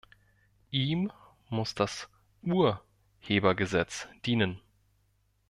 [0.71, 1.11] Ihm
[1.49, 2.09] muss das
[2.41, 4.59] Urhebergesetz dienen.